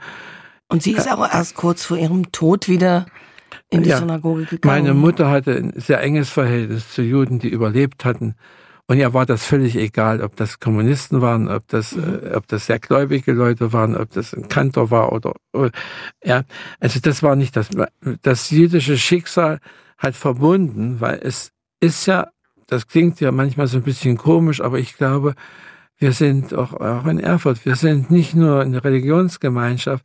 [0.69, 3.07] Und sie ist auch erst kurz vor ihrem Tod wieder
[3.69, 4.85] in die ja, Synagoge gegangen.
[4.85, 8.37] Meine Mutter hatte ein sehr enges Verhältnis zu Juden, die überlebt hatten.
[8.93, 12.25] Und ihr war das völlig egal, ob das Kommunisten waren, ob das, mhm.
[12.25, 15.71] äh, ob das sehr gläubige Leute waren, ob das ein Kantor war oder, oder
[16.23, 16.43] ja.
[16.79, 17.71] Also das war nicht das,
[18.21, 19.61] das jüdische Schicksal
[19.97, 22.27] hat verbunden, weil es ist ja,
[22.67, 25.37] das klingt ja manchmal so ein bisschen komisch, aber ich glaube,
[25.97, 30.05] wir sind auch, auch in Erfurt, wir sind nicht nur eine Religionsgemeinschaft,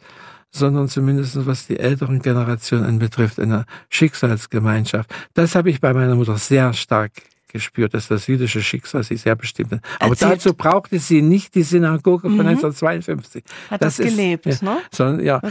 [0.50, 5.13] sondern zumindest was die älteren Generationen anbetrifft, eine Schicksalsgemeinschaft.
[5.34, 7.12] Das habe ich bei meiner Mutter sehr stark
[7.48, 9.82] gespürt, dass das jüdische Schicksal sie sehr bestimmt hat.
[10.00, 10.34] Aber Erzählt.
[10.34, 12.48] dazu brauchte sie nicht die Synagoge von mhm.
[12.48, 13.44] 1952.
[13.70, 14.78] Hat das, das gelebt, ist, ne?
[14.92, 15.42] Sondern, ja.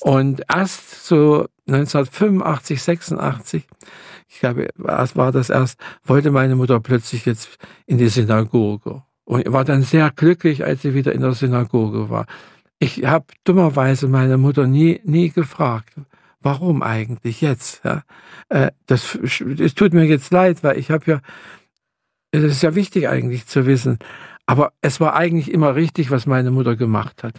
[0.00, 3.66] Und erst so 1985, 86,
[4.28, 9.02] ich glaube, war das erst, wollte meine Mutter plötzlich jetzt in die Synagoge.
[9.24, 12.26] Und war dann sehr glücklich, als sie wieder in der Synagoge war.
[12.78, 15.94] Ich habe dummerweise meine Mutter nie, nie gefragt,
[16.42, 17.84] warum eigentlich jetzt?
[17.84, 18.02] Ja?
[18.48, 21.20] Äh, das, es tut mir jetzt leid, weil ich habe ja,
[22.30, 23.98] es ist ja wichtig eigentlich zu wissen,
[24.46, 27.34] aber es war eigentlich immer richtig, was meine Mutter gemacht hat.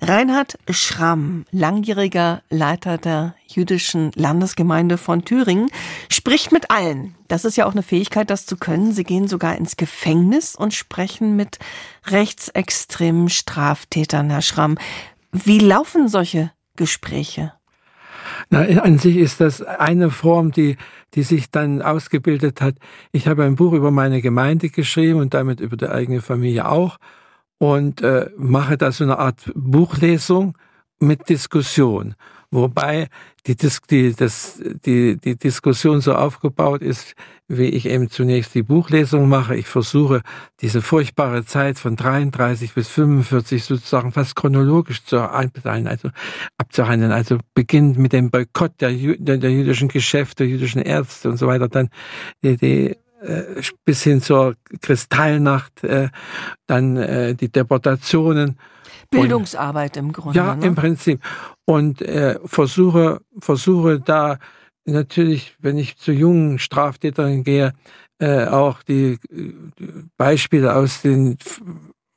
[0.00, 5.70] Reinhard Schramm, langjähriger Leiter der jüdischen Landesgemeinde von Thüringen,
[6.10, 7.14] spricht mit allen.
[7.28, 8.92] Das ist ja auch eine Fähigkeit, das zu können.
[8.92, 11.58] Sie gehen sogar ins Gefängnis und sprechen mit
[12.06, 14.78] rechtsextremen Straftätern, Herr Schramm.
[15.32, 17.52] Wie laufen solche Gespräche?
[18.50, 20.76] Na, an sich ist das eine Form, die,
[21.14, 22.76] die sich dann ausgebildet hat.
[23.12, 26.98] Ich habe ein Buch über meine Gemeinde geschrieben und damit über die eigene Familie auch
[27.58, 30.56] und äh, mache da so eine Art Buchlesung
[31.00, 32.14] mit Diskussion.
[32.50, 33.08] Wobei
[33.46, 33.56] die,
[33.90, 37.14] die, das, die, die Diskussion so aufgebaut ist,
[37.46, 39.54] wie ich eben zunächst die Buchlesung mache.
[39.54, 40.22] Ich versuche,
[40.60, 46.10] diese furchtbare Zeit von 33 bis 45 sozusagen fast chronologisch zu abzuhandeln, also
[46.56, 47.12] abzuhandeln.
[47.12, 51.68] Also beginnt mit dem Boykott der, der, der jüdischen Geschäfte, jüdischen Ärzte und so weiter,
[51.68, 51.90] dann
[52.42, 56.08] die, die äh, bis hin zur Kristallnacht, äh,
[56.66, 58.58] dann äh, die Deportationen
[59.10, 60.38] Bildungsarbeit im Grunde.
[60.38, 60.66] Ja, ne?
[60.66, 61.20] im Prinzip.
[61.64, 64.38] Und äh, versuche, versuche da
[64.84, 67.72] natürlich, wenn ich zu jungen Straftätern gehe,
[68.18, 69.54] äh, auch die, die
[70.16, 71.38] Beispiele aus den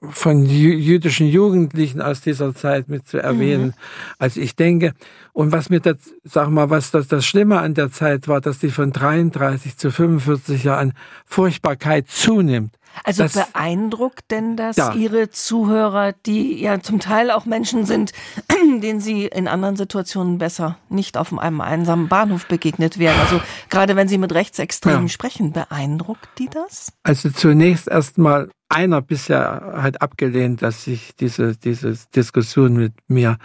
[0.09, 3.67] von jüdischen Jugendlichen aus dieser Zeit mit zu erwähnen.
[3.67, 3.73] Mhm.
[4.17, 4.93] Also ich denke,
[5.31, 8.57] und was mir das, sag mal, was das, das Schlimme an der Zeit war, dass
[8.57, 10.93] die von 33 zu 45 Jahren
[11.25, 12.75] Furchtbarkeit zunimmt.
[13.03, 14.93] Also das, beeindruckt denn das ja.
[14.93, 18.11] Ihre Zuhörer, die ja zum Teil auch Menschen sind,
[18.81, 23.19] denen Sie in anderen Situationen besser nicht auf einem einsamen Bahnhof begegnet wären?
[23.19, 25.09] Also gerade wenn Sie mit Rechtsextremen ja.
[25.09, 26.93] sprechen, beeindruckt die das?
[27.03, 33.37] Also zunächst erstmal einer bisher hat abgelehnt, dass ich diese, diese Diskussion mit mir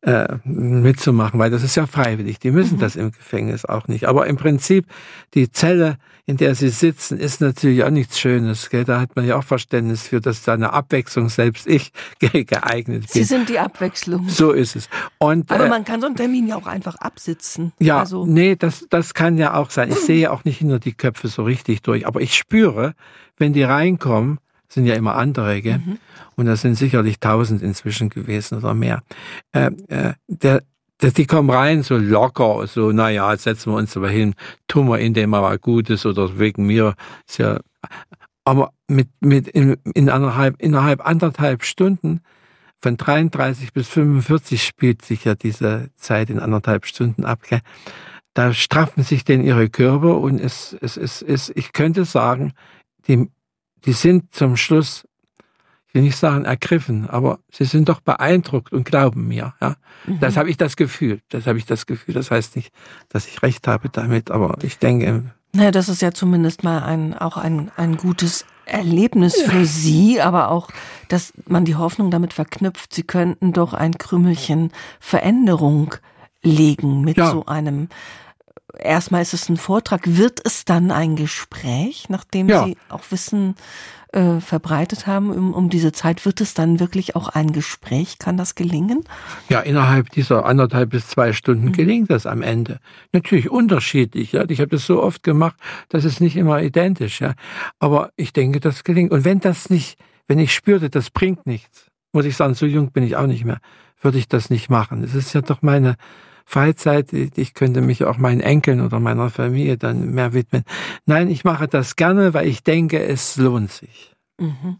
[0.00, 2.38] äh, mitzumachen, weil das ist ja freiwillig.
[2.38, 2.80] Die müssen mhm.
[2.80, 4.08] das im Gefängnis auch nicht.
[4.08, 4.86] Aber im Prinzip
[5.34, 5.98] die Zelle,
[6.30, 8.70] in der sie sitzen, ist natürlich auch nichts Schönes.
[8.70, 8.84] Gell?
[8.84, 11.90] Da hat man ja auch Verständnis für, dass da eine Abwechslung selbst ich
[12.20, 13.08] geeignet bin.
[13.08, 14.28] Sie sind die Abwechslung.
[14.28, 14.88] So ist es.
[15.18, 17.72] Und, Aber äh, man kann so einen Termin ja auch einfach absitzen.
[17.80, 18.26] Ja, also.
[18.26, 19.90] nee, das, das kann ja auch sein.
[19.90, 22.06] Ich sehe auch nicht hinter die Köpfe so richtig durch.
[22.06, 22.94] Aber ich spüre,
[23.36, 24.38] wenn die reinkommen,
[24.68, 25.78] sind ja immer andere, gell?
[25.78, 25.98] Mhm.
[26.36, 29.02] Und das sind sicherlich tausend inzwischen gewesen oder mehr.
[29.50, 30.62] Äh, äh, der,
[31.02, 34.34] die kommen rein so locker, so, naja, setzen wir uns aber hin,
[34.68, 36.94] tun wir in dem mal Gutes oder wegen mir.
[37.26, 37.60] Ist ja,
[38.44, 42.20] aber mit, mit in, in anderthalb, innerhalb anderthalb Stunden
[42.78, 47.42] von 33 bis 45 spielt sich ja diese Zeit in anderthalb Stunden ab.
[47.48, 47.60] Gell?
[48.34, 52.52] Da straffen sich denn ihre Körper und es, es, es, es, ich könnte sagen,
[53.06, 53.28] die
[53.84, 55.06] die sind zum Schluss,
[55.90, 59.54] ich will nicht sagen ergriffen, aber sie sind doch beeindruckt und glauben mir.
[59.60, 59.74] Ja,
[60.06, 60.20] mhm.
[60.20, 61.20] das habe ich das Gefühl.
[61.30, 62.14] Das habe ich das Gefühl.
[62.14, 62.72] Das heißt nicht,
[63.08, 65.24] dass ich recht habe damit, aber ich denke.
[65.52, 70.52] Naja, das ist ja zumindest mal ein auch ein ein gutes Erlebnis für Sie, aber
[70.52, 70.68] auch,
[71.08, 75.96] dass man die Hoffnung damit verknüpft, Sie könnten doch ein Krümelchen Veränderung
[76.42, 77.32] legen mit ja.
[77.32, 77.88] so einem
[78.78, 80.02] erstmal ist es ein Vortrag.
[80.04, 82.64] Wird es dann ein Gespräch, nachdem ja.
[82.64, 83.54] Sie auch Wissen
[84.12, 86.24] äh, verbreitet haben um, um diese Zeit?
[86.24, 88.18] Wird es dann wirklich auch ein Gespräch?
[88.18, 89.04] Kann das gelingen?
[89.48, 91.72] Ja, innerhalb dieser anderthalb bis zwei Stunden mhm.
[91.72, 92.80] gelingt das am Ende.
[93.12, 94.32] Natürlich unterschiedlich.
[94.32, 95.56] Ja, ich habe das so oft gemacht,
[95.88, 97.20] das ist nicht immer identisch.
[97.20, 97.34] Ja,
[97.78, 99.12] aber ich denke, das gelingt.
[99.12, 102.90] Und wenn das nicht, wenn ich spürte, das bringt nichts, muss ich sagen, so jung
[102.90, 103.60] bin ich auch nicht mehr,
[104.00, 105.04] würde ich das nicht machen.
[105.04, 105.96] Es ist ja doch meine
[106.50, 110.64] Freizeit, ich könnte mich auch meinen Enkeln oder meiner Familie dann mehr widmen.
[111.06, 114.16] Nein, ich mache das gerne, weil ich denke, es lohnt sich.
[114.38, 114.78] Mhm.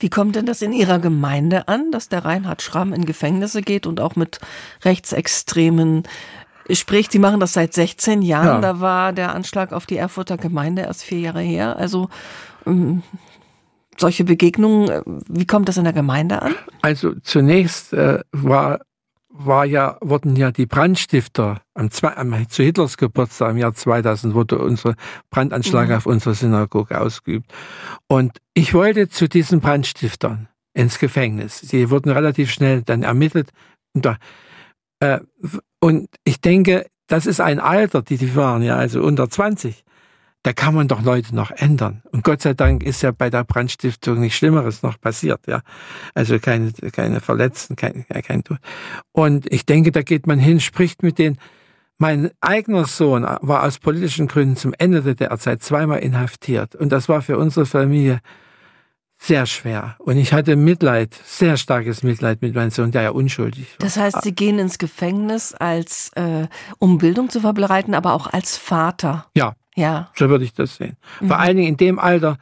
[0.00, 3.86] Wie kommt denn das in Ihrer Gemeinde an, dass der Reinhard Schramm in Gefängnisse geht
[3.86, 4.40] und auch mit
[4.84, 6.02] Rechtsextremen
[6.68, 7.12] spricht?
[7.12, 8.46] Sie machen das seit 16 Jahren.
[8.46, 8.60] Ja.
[8.60, 11.76] Da war der Anschlag auf die Erfurter Gemeinde erst vier Jahre her.
[11.76, 12.08] Also
[12.66, 13.04] ähm,
[13.96, 16.56] solche Begegnungen, äh, wie kommt das in der Gemeinde an?
[16.80, 18.80] Also zunächst äh, war
[19.32, 24.58] war ja, wurden ja die Brandstifter am, am, zu Hitlers Geburtstag im Jahr 2000 wurde
[24.58, 24.94] unser
[25.30, 25.94] Brandanschlag mhm.
[25.94, 27.50] auf unsere Synagoge ausgeübt.
[28.08, 31.60] Und ich wollte zu diesen Brandstiftern ins Gefängnis.
[31.60, 33.50] Sie wurden relativ schnell dann ermittelt.
[33.94, 34.18] Und, da,
[35.00, 35.20] äh,
[35.80, 39.84] und ich denke, das ist ein Alter, die die waren, ja, also unter 20
[40.42, 42.02] da kann man doch Leute noch ändern.
[42.10, 45.62] Und Gott sei Dank ist ja bei der Brandstiftung nichts Schlimmeres noch passiert, ja.
[46.14, 48.58] Also keine, keine Verletzten, kein, kein Tod.
[49.12, 51.38] Und ich denke, da geht man hin, spricht mit denen.
[51.98, 56.74] Mein eigener Sohn war aus politischen Gründen zum Ende der DDR-Zeit zweimal inhaftiert.
[56.74, 58.18] Und das war für unsere Familie
[59.18, 59.94] sehr schwer.
[60.00, 63.86] Und ich hatte Mitleid, sehr starkes Mitleid mit meinem Sohn, der ja unschuldig war.
[63.86, 66.48] Das heißt, Sie gehen ins Gefängnis als, äh,
[66.80, 69.26] um Bildung zu verbreiten, aber auch als Vater.
[69.36, 70.10] Ja, ja.
[70.14, 70.96] So würde ich das sehen.
[71.20, 71.28] Mhm.
[71.28, 72.38] Vor allen Dingen in dem Alter,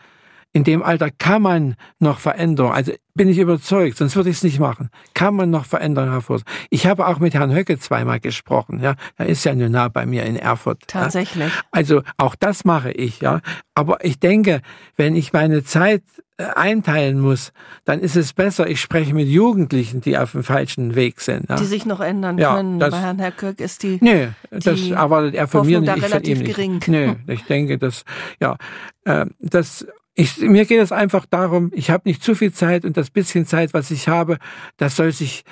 [0.53, 4.43] in dem Alter kann man noch Veränderungen, also bin ich überzeugt, sonst würde ich es
[4.43, 6.47] nicht machen, kann man noch Veränderungen hervorrufen.
[6.71, 10.07] Ich habe auch mit Herrn Höcke zweimal gesprochen, ja, er ist ja nun nah bei
[10.07, 10.83] mir in Erfurt.
[10.87, 11.53] Tatsächlich.
[11.53, 11.61] Ja?
[11.71, 13.41] Also auch das mache ich, ja.
[13.75, 14.61] Aber ich denke,
[14.97, 16.03] wenn ich meine Zeit
[16.37, 17.53] äh, einteilen muss,
[17.85, 21.49] dann ist es besser, ich spreche mit Jugendlichen, die auf dem falschen Weg sind.
[21.49, 21.57] Ja.
[21.57, 22.79] Die sich noch ändern ja, können.
[22.79, 23.99] Das, Bei Herrn Herrkirk ist die.
[24.01, 26.03] Nee, das erwartet er von Hoffnung mir nicht.
[26.03, 26.57] Da relativ nicht.
[26.57, 26.81] gering.
[26.87, 28.05] Nee, ich denke, dass,
[28.41, 28.57] ja,
[29.05, 29.87] äh, das,
[30.21, 33.47] ich, mir geht es einfach darum, ich habe nicht zu viel Zeit und das bisschen
[33.47, 34.39] Zeit, was ich habe,
[34.77, 35.45] das soll sich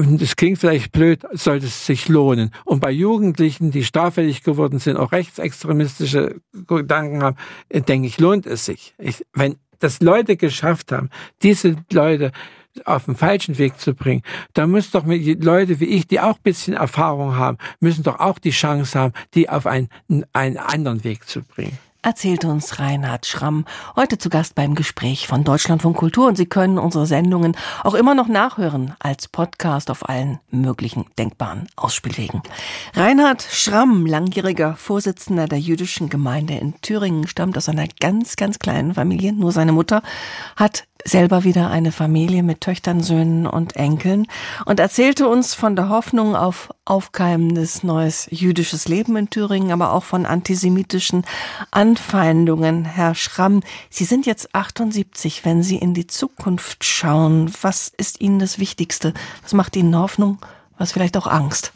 [0.00, 2.52] und es klingt vielleicht blöd, sollte es sich lohnen.
[2.64, 6.36] Und bei Jugendlichen, die straffällig geworden sind, auch rechtsextremistische
[6.68, 7.36] Gedanken haben,
[7.68, 8.94] äh, denke ich, lohnt es sich.
[8.98, 11.10] Ich, wenn das Leute geschafft haben,
[11.42, 12.30] diese Leute
[12.84, 14.22] auf den falschen Weg zu bringen,
[14.52, 18.50] dann müssen doch Leute wie ich, die auch bisschen Erfahrung haben, müssen doch auch die
[18.50, 19.88] Chance haben, die auf einen,
[20.32, 23.64] einen anderen Weg zu bringen erzählt uns Reinhard Schramm,
[23.96, 26.28] heute zu Gast beim Gespräch von Deutschlandfunk Kultur.
[26.28, 31.68] Und Sie können unsere Sendungen auch immer noch nachhören als Podcast auf allen möglichen denkbaren
[31.76, 32.42] Ausspielwegen.
[32.94, 38.94] Reinhard Schramm, langjähriger Vorsitzender der jüdischen Gemeinde in Thüringen, stammt aus einer ganz, ganz kleinen
[38.94, 39.32] Familie.
[39.32, 40.02] Nur seine Mutter
[40.56, 44.26] hat selber wieder eine Familie mit Töchtern, Söhnen und Enkeln
[44.64, 50.04] und erzählte uns von der Hoffnung auf aufkeimendes neues jüdisches Leben in Thüringen, aber auch
[50.04, 51.24] von antisemitischen
[51.98, 52.84] Anfeindungen.
[52.84, 55.44] Herr Schramm, Sie sind jetzt 78.
[55.44, 59.12] Wenn Sie in die Zukunft schauen, was ist Ihnen das Wichtigste?
[59.42, 60.38] Was macht Ihnen Hoffnung?
[60.78, 61.72] Was vielleicht auch Angst?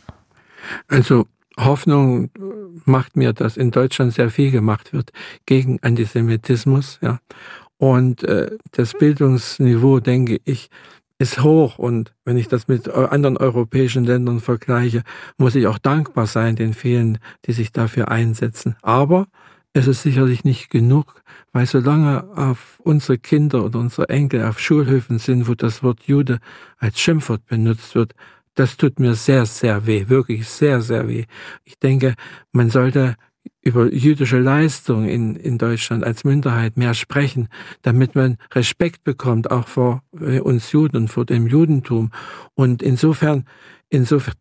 [0.86, 1.26] Also
[1.58, 2.30] Hoffnung
[2.84, 5.10] macht mir, dass in Deutschland sehr viel gemacht wird
[5.44, 7.18] gegen Antisemitismus, ja.
[7.78, 10.70] Und äh, das Bildungsniveau, denke ich,
[11.18, 11.78] ist hoch.
[11.78, 15.02] Und wenn ich das mit anderen europäischen Ländern vergleiche,
[15.36, 18.76] muss ich auch dankbar sein den vielen, die sich dafür einsetzen.
[18.82, 19.26] Aber
[19.72, 25.18] es ist sicherlich nicht genug, weil solange auf unsere Kinder oder unsere Enkel auf Schulhöfen
[25.18, 26.38] sind, wo das Wort Jude
[26.78, 28.14] als Schimpfwort benutzt wird,
[28.54, 31.24] das tut mir sehr, sehr weh, wirklich sehr, sehr weh.
[31.64, 32.14] Ich denke,
[32.52, 33.16] man sollte
[33.62, 37.48] über jüdische Leistung in, in Deutschland als Minderheit mehr sprechen,
[37.80, 42.10] damit man Respekt bekommt, auch vor äh, uns Juden und vor dem Judentum.
[42.54, 43.44] Und insofern,
[43.88, 44.34] insofern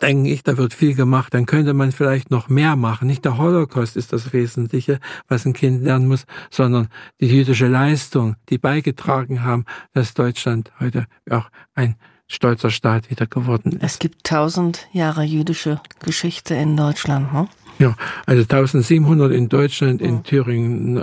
[0.00, 3.06] denke ich, da wird viel gemacht, dann könnte man vielleicht noch mehr machen.
[3.06, 6.88] Nicht der Holocaust ist das Wesentliche, was ein Kind lernen muss, sondern
[7.20, 9.64] die jüdische Leistung, die beigetragen haben,
[9.94, 13.82] dass Deutschland heute auch ein stolzer Staat wieder geworden ist.
[13.82, 17.32] Es gibt tausend Jahre jüdische Geschichte in Deutschland.
[17.32, 17.48] Ne?
[17.78, 20.94] Ja, also 1700 in Deutschland, in Thüringen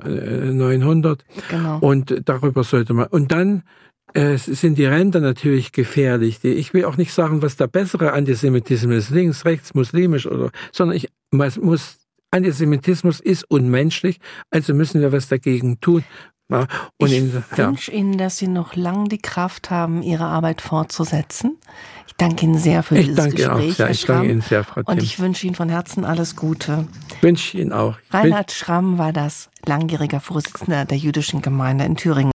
[0.57, 1.21] 900.
[1.21, 1.79] Äh, genau.
[1.79, 3.07] Und darüber sollte man.
[3.07, 3.63] Und dann
[4.13, 6.43] äh, sind die Ränder natürlich gefährlich.
[6.43, 10.97] Ich will auch nicht sagen, was der bessere Antisemitismus ist, links, rechts, muslimisch oder, sondern
[10.97, 11.99] ich man muss
[12.31, 16.03] Antisemitismus ist unmenschlich, also müssen wir was dagegen tun.
[16.49, 16.67] Ja,
[16.99, 17.11] ich
[17.57, 17.67] ja.
[17.67, 21.57] wünsche Ihnen, dass Sie noch lang die Kraft haben, Ihre Arbeit fortzusetzen.
[22.05, 23.71] Ich danke Ihnen sehr für ich dieses danke Gespräch.
[23.71, 23.89] Auch sehr.
[23.89, 26.87] Ich danke Ihnen sehr, Frau Und ich wünsche Ihnen von Herzen alles Gute.
[27.21, 27.97] Wünsche Ihnen auch.
[28.11, 32.34] Reinhard Schramm war das langjähriger Vorsitzender der jüdischen Gemeinde in Thüringen.